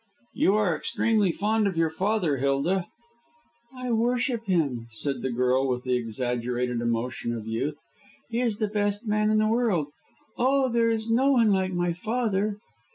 "You 0.33 0.55
are 0.55 0.75
extremely 0.75 1.31
fond 1.31 1.67
of 1.67 1.77
your 1.77 1.91
father, 1.91 2.37
Hilda!" 2.37 2.87
"I 3.77 3.91
worship 3.91 4.45
him," 4.47 4.87
said 4.89 5.21
the 5.21 5.29
girl, 5.31 5.67
with 5.67 5.83
the 5.83 5.93
exaggerated 5.95 6.81
emotion 6.81 7.35
of 7.35 7.45
youth. 7.45 7.77
"He 8.27 8.39
is 8.39 8.57
the 8.57 8.67
best 8.67 9.05
man 9.07 9.29
in 9.29 9.37
the 9.37 9.47
world. 9.47 9.91
Oh, 10.39 10.69
there 10.69 10.89
is 10.89 11.07
no 11.07 11.31
one 11.33 11.51
like 11.51 11.73
my 11.73 11.93
father." 11.93 12.57